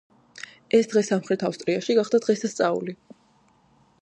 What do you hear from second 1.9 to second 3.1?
გახდა დღესასწაული.